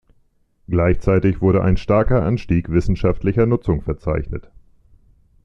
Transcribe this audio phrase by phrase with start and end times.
[0.67, 4.49] Gleichzeitig wurde ein starker Anstieg wissenschaftlicher Nutzungen verzeichnet.